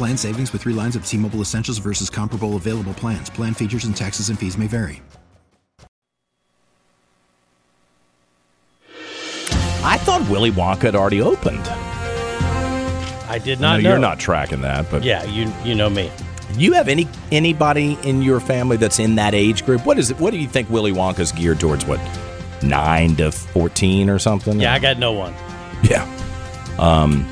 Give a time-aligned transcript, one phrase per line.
[0.00, 3.28] Plan savings with three lines of T Mobile Essentials versus comparable available plans.
[3.28, 5.02] Plan features and taxes and fees may vary.
[9.84, 11.60] I thought Willy Wonka had already opened.
[13.28, 13.90] I did I not know know.
[13.90, 16.10] you're not tracking that, but Yeah, you you know me.
[16.56, 19.84] you have any anybody in your family that's in that age group?
[19.84, 20.18] What is it?
[20.18, 21.84] What do you think Willy Wonka's geared towards?
[21.84, 22.00] What
[22.62, 24.58] nine to fourteen or something?
[24.60, 25.34] Yeah, I got no one.
[25.82, 26.06] yeah.
[26.78, 27.26] Um,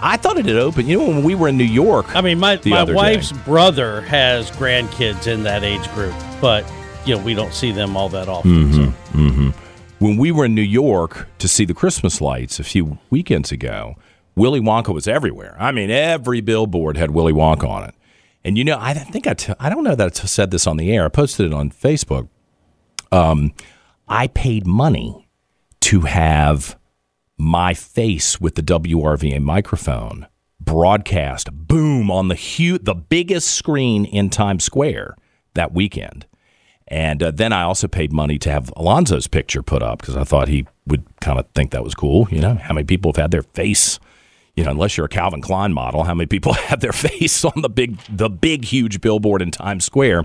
[0.00, 0.88] I thought it had opened.
[0.88, 2.96] You know, when we were in New York, I mean, my my other day.
[2.96, 6.70] wife's brother has grandkids in that age group, but
[7.06, 8.72] you know we don't see them all that often.
[8.72, 8.82] So.
[9.12, 9.50] hmm
[9.98, 13.96] When we were in New York to see the Christmas lights a few weekends ago,
[14.34, 15.56] Willy Wonka was everywhere.
[15.58, 17.94] I mean, every billboard had Willy Wonka on it.
[18.44, 20.66] And you know, I think I t- I don't know that I t- said this
[20.66, 21.06] on the air.
[21.06, 22.28] I posted it on Facebook.
[23.10, 23.54] Um,
[24.08, 25.26] I paid money
[25.80, 26.75] to have
[27.38, 30.26] my face with the WRVA microphone
[30.58, 35.16] broadcast boom on the hu- the biggest screen in Times Square
[35.54, 36.26] that weekend.
[36.88, 40.24] And uh, then I also paid money to have Alonzo's picture put up because I
[40.24, 42.28] thought he would kind of think that was cool.
[42.30, 43.98] You know, how many people have had their face,
[44.54, 47.60] you know, unless you're a Calvin Klein model, how many people have their face on
[47.60, 50.24] the big, the big, huge billboard in Times Square?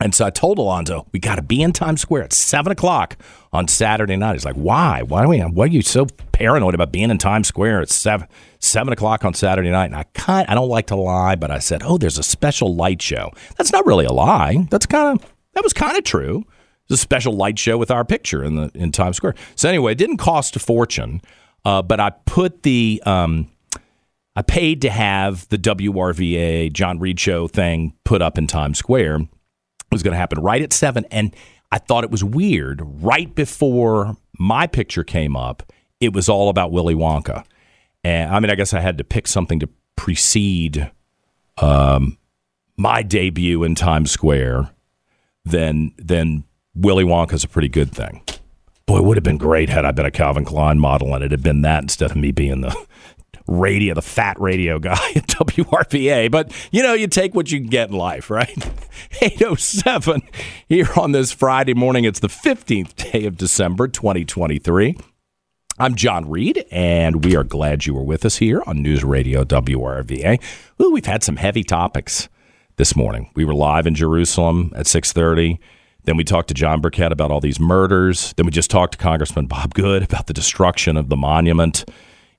[0.00, 3.16] And so I told Alonzo, we got to be in Times Square at seven o'clock
[3.52, 4.32] on Saturday night.
[4.32, 5.02] He's like, why?
[5.02, 5.40] Why do we?
[5.40, 8.26] Why are you so paranoid about being in Times Square at seven
[8.60, 9.86] seven o'clock on Saturday night?
[9.86, 12.74] And I kind, I don't like to lie, but I said, oh, there's a special
[12.74, 13.30] light show.
[13.58, 14.66] That's not really a lie.
[14.70, 16.44] That's kind of that was kind of true.
[16.84, 19.34] It's a special light show with our picture in the in Times Square.
[19.54, 21.20] So anyway, it didn't cost a fortune,
[21.64, 23.02] uh, but I put the.
[23.04, 23.50] Um,
[24.36, 29.28] I paid to have the WRVA John Reid show thing put up in Times Square.
[29.90, 31.34] Was going to happen right at seven, and
[31.72, 32.80] I thought it was weird.
[33.02, 37.44] Right before my picture came up, it was all about Willy Wonka,
[38.04, 40.90] and I mean, I guess I had to pick something to precede
[41.58, 42.16] um,
[42.76, 44.70] my debut in Times Square.
[45.44, 48.22] Then, then Willy Wonka's a pretty good thing.
[48.86, 51.30] Boy, it would have been great had I been a Calvin Klein model and it
[51.30, 52.74] had been that instead of me being the
[53.46, 56.30] radio, the fat radio guy at WRVA.
[56.30, 58.56] But you know, you take what you can get in life, right?
[59.22, 60.22] 807
[60.68, 62.04] here on this Friday morning.
[62.04, 64.96] It's the 15th day of December, 2023.
[65.78, 69.44] I'm John Reid, and we are glad you were with us here on News Radio
[69.44, 70.38] WRVA.
[70.80, 72.28] Ooh, we've had some heavy topics
[72.76, 73.30] this morning.
[73.34, 75.58] We were live in Jerusalem at 6:30.
[76.04, 78.34] Then we talked to John Burkett about all these murders.
[78.36, 81.84] Then we just talked to Congressman Bob Good about the destruction of the monument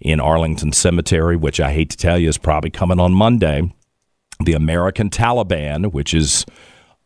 [0.01, 3.73] in Arlington Cemetery, which I hate to tell you is probably coming on Monday.
[4.43, 6.45] The American Taliban, which is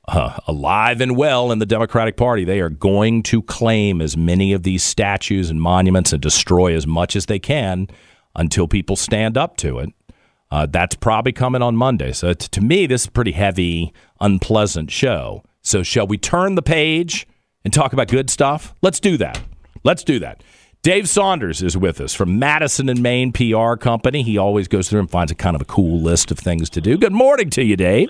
[0.07, 4.53] uh, alive and well in the Democratic Party, they are going to claim as many
[4.53, 7.87] of these statues and monuments and destroy as much as they can
[8.35, 9.89] until people stand up to it.
[10.51, 12.13] Uh, that's probably coming on Monday.
[12.13, 15.43] So t- to me, this is a pretty heavy, unpleasant show.
[15.61, 17.27] So shall we turn the page
[17.65, 18.73] and talk about good stuff?
[18.81, 19.41] Let's do that.
[19.83, 20.43] Let's do that.
[20.85, 24.21] Dave Saunders is with us from Madison and Main PR Company.
[24.21, 26.79] He always goes through and finds a kind of a cool list of things to
[26.79, 26.95] do.
[26.95, 28.07] Good morning to you, Dave.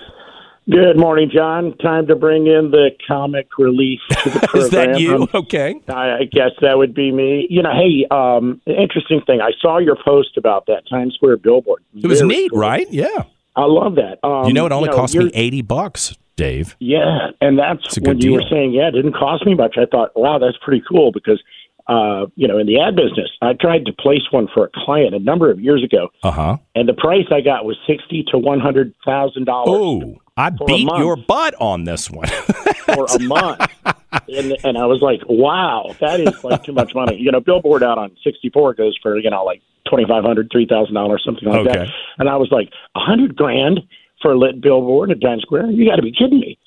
[0.70, 1.74] Good morning, John.
[1.78, 4.62] Time to bring in the comic relief to the program.
[4.62, 5.22] Is that you?
[5.22, 5.80] Um, Okay.
[5.88, 7.46] I, I guess that would be me.
[7.48, 9.40] You know, hey, um, interesting thing.
[9.40, 11.82] I saw your post about that Times Square billboard.
[11.94, 12.60] It was Very neat, cool.
[12.60, 12.86] right?
[12.92, 13.22] Yeah.
[13.56, 14.18] I love that.
[14.22, 16.76] Um, you know, it only cost me 80 bucks, Dave.
[16.78, 19.76] Yeah, and that's when you were saying, yeah, it didn't cost me much.
[19.78, 21.42] I thought, wow, that's pretty cool because,
[21.88, 25.14] uh, you know, in the ad business, I tried to place one for a client
[25.14, 26.56] a number of years ago, Uh huh.
[26.74, 29.80] and the price I got was sixty to one hundred thousand dollars.
[29.80, 32.28] Oh, I beat your butt on this one.
[32.94, 33.60] for a month.
[34.28, 37.16] And, and I was like, wow, that is like too much money.
[37.16, 39.60] You know, Billboard out on 64 goes for, you know, like
[39.90, 41.78] twenty five hundred, three thousand dollars, something like Okay.
[41.80, 41.88] that.
[42.18, 43.80] And I was like, a hundred grand
[44.22, 45.70] for a lit billboard at Times Square?
[45.72, 46.58] You got to be kidding me!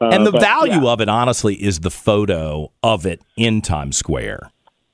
[0.00, 0.90] Uh, and the but, value yeah.
[0.92, 4.51] of it, honestly, is the photo of it in Times Square.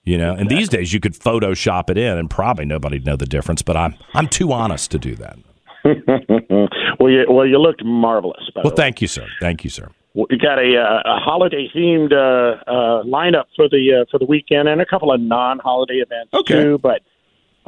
[0.09, 3.27] You know, and these days you could Photoshop it in, and probably nobody'd know the
[3.27, 3.61] difference.
[3.61, 5.37] But I'm I'm too honest to do that.
[6.99, 8.51] well, you, well, you looked marvelous.
[8.55, 9.27] By Well, thank you, sir.
[9.39, 9.91] Thank you, sir.
[10.15, 14.25] We got a, uh, a holiday themed uh, uh, lineup for the uh, for the
[14.25, 16.55] weekend, and a couple of non holiday events Okay.
[16.55, 16.79] too.
[16.79, 17.03] But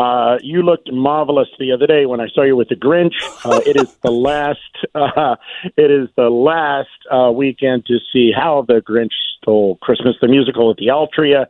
[0.03, 3.13] uh, you looked marvelous the other day when I saw you with the Grinch.
[3.45, 4.59] Uh, it is the last.
[4.95, 5.37] Uh,
[5.77, 10.71] it is the last uh, weekend to see how the Grinch stole Christmas, the musical
[10.71, 11.47] at the Altria.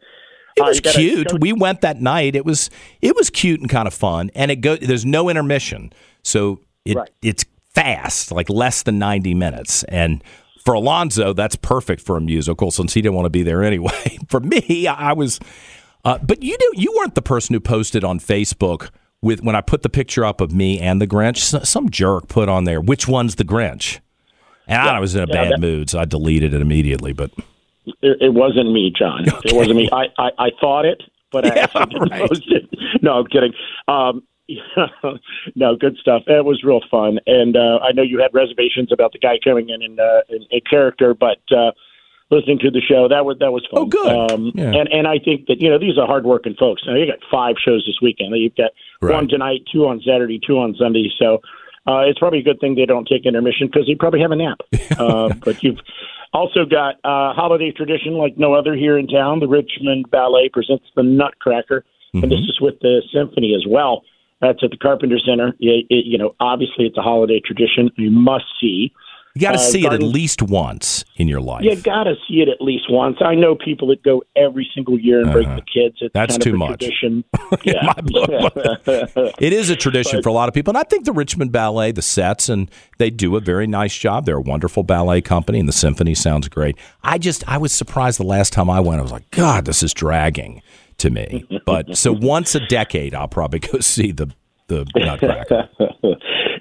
[0.56, 1.40] It Uh, was gotta cute.
[1.40, 2.34] we went that night.
[2.36, 2.70] It was
[3.00, 4.30] it was cute and kind of fun.
[4.34, 5.92] And it go there's no intermission,
[6.22, 7.10] so it Right.
[7.22, 7.44] it's
[7.74, 9.84] fast, like less than ninety minutes.
[9.84, 10.22] And
[10.64, 14.18] for Alonzo, that's perfect for a musical since he didn't want to be there anyway.
[14.28, 15.38] for me, I was.
[16.04, 18.90] Uh, but you you weren't the person who posted on Facebook
[19.22, 21.54] with when I put the picture up of me and the Grinch.
[21.54, 24.00] S- Some jerk put on there which one's the Grinch,
[24.66, 27.12] and I was in a yeah, bad that- mood, so I deleted it immediately.
[27.12, 27.30] But
[28.02, 29.24] It, it wasn't me, John.
[29.44, 29.88] It wasn't me.
[29.92, 31.02] I, I, I thought it,
[31.32, 32.28] but I Yeah, actually didn't right.
[32.28, 32.68] post it.
[33.02, 33.52] No, I'm kidding.
[33.88, 34.22] Um,
[35.54, 36.22] no, good stuff.
[36.26, 39.68] It was real fun, and uh, I know you had reservations about the guy coming
[39.70, 41.70] in in, uh, in a character, but uh,
[42.30, 43.82] listening to the show, that was that was fun.
[43.82, 44.08] Oh, good.
[44.32, 44.72] Um, Yeah.
[44.74, 46.82] And and I think that you know these are hardworking folks.
[46.86, 48.34] Now you got five shows this weekend.
[48.36, 49.14] You've got Right.
[49.14, 51.08] one tonight, two on Saturday, two on Sunday.
[51.18, 51.40] So
[51.86, 54.36] uh, it's probably a good thing they don't take intermission because they probably have a
[54.36, 54.60] nap.
[54.98, 55.78] uh, but you've
[56.32, 59.40] also got a holiday tradition like no other here in town.
[59.40, 62.50] The Richmond Ballet presents the Nutcracker, and this mm-hmm.
[62.50, 64.02] is with the symphony as well.
[64.40, 65.48] That's at the Carpenter Center.
[65.60, 67.90] It, it, you know, obviously it's a holiday tradition.
[67.96, 68.92] You must see.
[69.34, 71.62] You got to Uh, see it at least once in your life.
[71.64, 73.18] You got to see it at least once.
[73.20, 75.96] I know people that go every single year and break the kids.
[76.00, 76.08] It's Uh-huh.
[76.14, 76.80] That's kind too of a much.
[76.80, 77.24] Tradition.
[77.64, 77.92] Yeah.
[78.02, 78.52] book.
[79.40, 80.70] it is a tradition for a lot of people.
[80.70, 84.24] And I think the Richmond Ballet, the sets, and they do a very nice job.
[84.24, 86.76] They're a wonderful ballet company, and the symphony sounds great.
[87.02, 89.00] I just, I was surprised the last time I went.
[89.00, 90.62] I was like, God, this is dragging
[90.98, 91.44] to me.
[91.66, 94.30] But so once a decade, I'll probably go see the
[94.70, 95.68] the Nutcracker.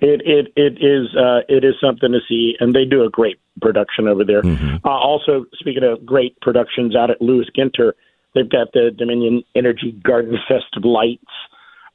[0.01, 3.39] it it it is uh, it is something to see, and they do a great
[3.61, 4.41] production over there.
[4.41, 4.77] Mm-hmm.
[4.85, 7.93] Uh, also, speaking of great productions out at Lewis Ginter,
[8.33, 11.23] they've got the Dominion Energy Garden Fest lights.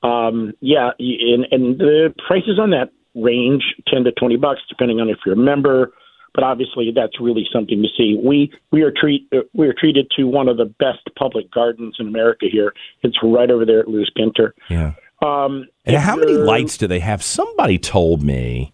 [0.02, 5.08] Um, yeah, and and the prices on that range ten to twenty bucks, depending on
[5.08, 5.92] if you're a member.
[6.34, 8.18] But obviously, that's really something to see.
[8.22, 11.96] We we are treat uh, we are treated to one of the best public gardens
[11.98, 12.74] in America here.
[13.02, 14.50] It's right over there at Lewis Ginter.
[14.68, 14.94] Yeah.
[15.24, 17.22] Um, And how many lights do they have?
[17.22, 18.72] Somebody told me.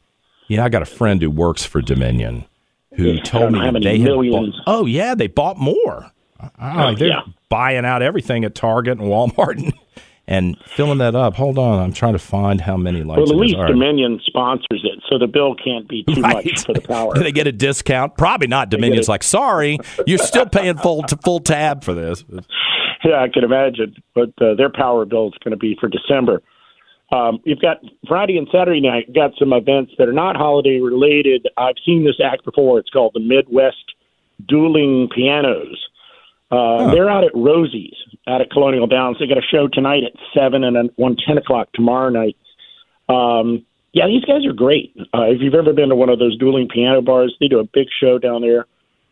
[0.49, 2.45] Yeah, I got a friend who works for Dominion
[2.97, 4.57] who Yeah, told me know how many they had millions.
[4.57, 4.65] bought.
[4.81, 6.11] Oh yeah, they bought more.
[6.61, 7.21] Oh, they're yeah.
[7.49, 9.73] buying out everything at Target and Walmart and,
[10.27, 11.35] and filling that up.
[11.35, 13.21] Hold on, I'm trying to find how many lights.
[13.21, 13.69] Well, at least right.
[13.69, 16.45] Dominion sponsors it, so the bill can't be too Right.
[16.47, 17.13] much for the power.
[17.15, 18.17] Do they get a discount?
[18.17, 18.71] Probably not.
[18.71, 22.25] Dominion's like, sorry, you're still paying full full tab for this.
[23.05, 23.95] yeah, I can imagine.
[24.15, 26.43] But uh, their power bill is going to be for December.
[27.13, 29.13] Um, you've got Friday and Saturday night.
[29.13, 31.49] Got some events that are not holiday related.
[31.57, 32.79] I've seen this act before.
[32.79, 33.95] It's called the Midwest
[34.49, 35.77] Dueling Pianos.
[36.51, 37.95] Uh, They're out at Rosie's
[38.27, 39.17] out at Colonial Downs.
[39.19, 42.37] They got a show tonight at seven and then one ten o'clock tomorrow night.
[43.09, 44.95] Um, yeah, these guys are great.
[45.13, 47.65] Uh, if you've ever been to one of those dueling piano bars, they do a
[47.65, 48.67] big show down there.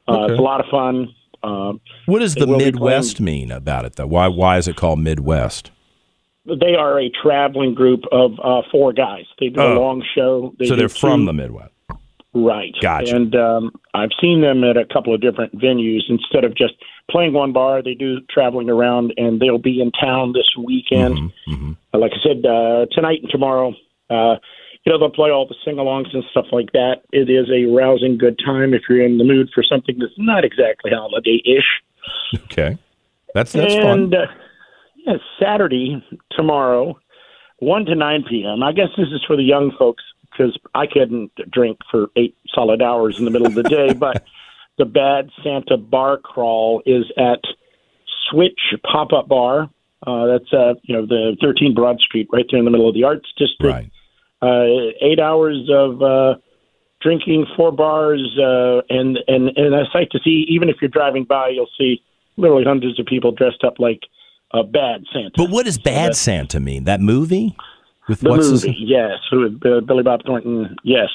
[0.07, 1.15] Uh, It's a lot of fun.
[1.43, 4.07] Um, What does the Midwest mean about it though?
[4.07, 5.71] Why why is it called Midwest?
[6.47, 9.25] they are a traveling group of uh, four guys.
[9.39, 9.81] They do a Oh.
[9.81, 10.55] long show.
[10.59, 11.75] They so they're from the Midwest.
[12.33, 12.75] right.
[12.81, 13.15] Gotcha.
[13.17, 16.05] And um, I've seen them at a couple of different venues.
[16.09, 16.73] Instead of just
[17.11, 21.19] playing one bar, they do traveling around, and they'll be in town this weekend.
[21.49, 23.75] Mm-hmm, Uh, Like I said, uh, tonight and tomorrow.
[24.09, 24.37] Uh,
[24.89, 27.03] you know, they'll play all the sing-alongs and stuff like that.
[27.13, 30.47] It is a rousing good time if you're in the mood for something that's not
[30.47, 32.41] exactly holiday-ish.
[32.45, 32.79] Okay,
[33.35, 33.85] that's that's fun.
[33.85, 34.27] and uh,
[34.97, 36.99] yeah, Saturday tomorrow,
[37.59, 38.63] one to nine p.m.
[38.63, 42.81] I guess this is for the young folks because I couldn't drink for eight solid
[42.81, 43.93] hours in the middle of the day.
[43.93, 44.25] but
[44.79, 47.41] the Bad Santa Bar Crawl is at
[48.31, 49.69] Switch Pop Up Bar.
[50.07, 52.95] Uh, that's uh, you know the 13 Broad Street, right there in the middle of
[52.95, 53.75] the Arts District.
[53.75, 53.91] Right.
[54.41, 56.35] Uh, eight hours of uh,
[57.01, 60.47] drinking, four bars, uh, and and and a sight to see.
[60.49, 62.03] Even if you're driving by, you'll see
[62.37, 64.01] literally hundreds of people dressed up like
[64.53, 65.31] a bad Santa.
[65.37, 66.85] But what does Bad Santa mean?
[66.85, 67.57] That movie
[68.09, 71.09] with the what's his- movie, yes, with uh, Billy Bob Thornton, yes.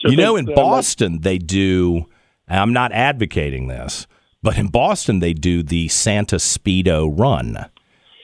[0.00, 2.06] So you know, in uh, Boston, they do.
[2.48, 4.06] and I'm not advocating this,
[4.42, 7.66] but in Boston, they do the Santa Speedo Run,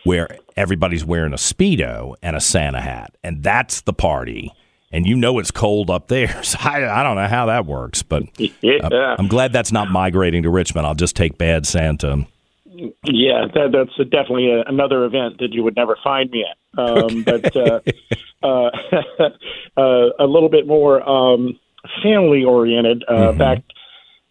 [0.06, 4.52] where everybody's wearing a speedo and a Santa hat, and that's the party.
[4.92, 6.28] And you know it's cold up there.
[6.44, 8.78] So I, I don't know how that works, but Yeah.
[8.84, 10.86] uh, I'm glad that's not migrating to Richmond.
[10.86, 12.26] I'll just take bad Santa.
[13.04, 16.78] Yeah, that, that's definitely a, another event that you would never find me at.
[16.78, 17.80] Um, But uh,
[18.42, 18.70] uh,
[19.76, 21.58] uh, a little bit more um,
[22.02, 23.02] family oriented.
[23.08, 23.62] Uh, Back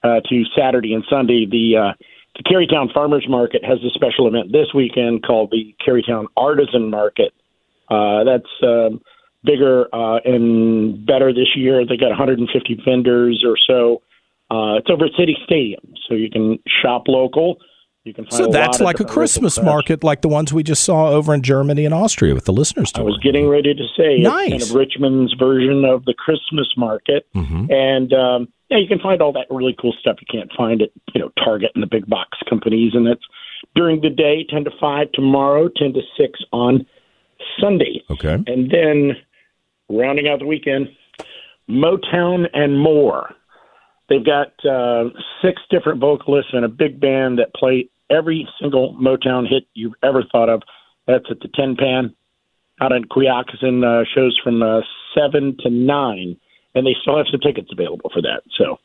[0.04, 1.94] uh, to Saturday and Sunday, the uh,
[2.36, 7.34] the Carytown Farmers Market has a special event this weekend called the Carytown Artisan Market.
[7.90, 9.02] Uh, that's um,
[9.44, 11.86] bigger uh, and better this year.
[11.86, 14.02] They got 150 vendors or so.
[14.52, 17.58] Uh, it's over at City Stadium, so you can shop local.
[18.06, 21.10] You can find So that's like a Christmas market, like the ones we just saw
[21.10, 24.30] over in Germany and Austria with the listeners I was getting ready to say it's
[24.30, 24.70] kind Nice.
[24.70, 27.72] of Richmond's version of the Christmas market, Mhm.
[27.74, 30.90] and um, yeah, you can find all that really cool stuff you can't find at
[31.16, 33.24] you know Target and the big box companies, and that's
[33.76, 36.86] during the day, ten to five tomorrow, ten to six on
[37.60, 38.36] Sunday, Okay.
[38.46, 39.18] and then
[39.90, 40.90] rounding out the weekend,
[41.70, 43.34] Motown and more.
[44.10, 45.06] They've got uh,
[45.42, 50.24] six different vocalists and a big band that play every single Motown hit you've ever
[50.32, 50.62] thought of.
[51.08, 52.16] That's at the Tin Pan
[52.82, 53.84] out in Quioccasin.
[53.84, 54.82] Uh, shows from uh,
[55.16, 56.38] seven to nine,
[56.74, 58.42] and they still have some tickets available for that.
[58.58, 58.80] So,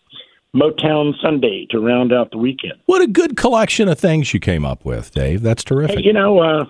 [0.55, 2.75] Motown Sunday to round out the weekend.
[2.87, 5.43] What a good collection of things you came up with, Dave.
[5.43, 5.99] That's terrific.
[5.99, 6.65] Hey, you know, uh,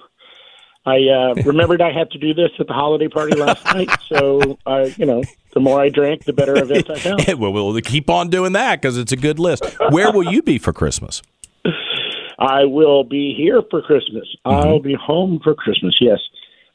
[0.87, 4.59] I uh, remembered I had to do this at the holiday party last night, so
[4.67, 7.25] I, you know, the more I drank, the better events I found.
[7.39, 9.65] well, we'll keep on doing that because it's a good list.
[9.91, 11.23] Where will you be for Christmas?
[12.41, 14.27] I will be here for Christmas.
[14.45, 15.95] I'll be home for Christmas.
[16.01, 16.19] Yes,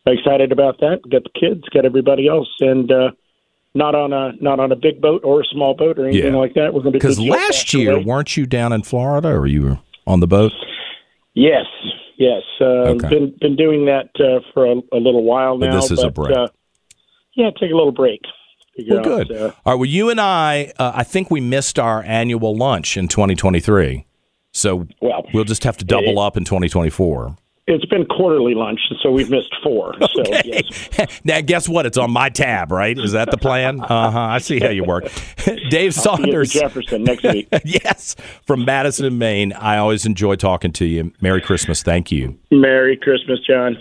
[0.05, 1.01] excited about that.
[1.09, 3.11] Got the kids, got everybody else, and uh,
[3.73, 6.39] not on a not on a big boat or a small boat or anything Yeah.
[6.39, 6.73] like that.
[6.73, 9.79] We're going to be Because last year, weren't you down in Florida or you were
[10.05, 10.51] on the boat?
[11.33, 11.65] Yes,
[12.17, 12.43] yes.
[12.61, 13.09] Uh, Okay.
[13.09, 15.75] Been been doing that uh, for a, a little while But now.
[15.81, 16.37] this is a break.
[16.37, 16.47] Uh,
[17.35, 18.21] yeah, take a little break.
[18.89, 19.31] Well, good.
[19.31, 19.75] out, uh, All right.
[19.79, 24.05] Well, you and I, uh, I think we missed our annual lunch in 2023.
[24.55, 27.35] So Well, we'll just have to double up in 2024.
[27.67, 29.93] it's been quarterly lunch, so we've missed four.
[30.15, 31.19] So yes.
[31.25, 31.85] now, guess what?
[31.85, 32.97] It's on my tab, right?
[32.97, 33.81] Is that the plan?
[33.81, 34.19] Uh huh.
[34.19, 35.03] I see how you work.
[35.45, 36.51] Dave See you at Saunders.
[36.53, 37.49] Jefferson next week.
[37.65, 38.15] yes,
[38.47, 39.51] from Madison, Main.
[39.53, 41.11] I always enjoy talking to you.
[41.21, 41.83] Merry Christmas.
[41.83, 42.37] Thank you.
[42.49, 43.77] Merry Christmas, John.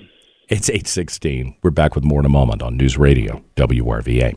[0.48, 1.54] It's 816.
[1.62, 4.36] We're back with more in a moment on News Radio, WRVA.